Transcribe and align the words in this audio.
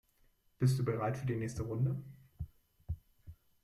Bist 0.57 0.79
du 0.79 0.83
bereit 0.83 1.15
für 1.15 1.27
die 1.27 1.35
nächste 1.35 1.61
Runde? 1.61 2.01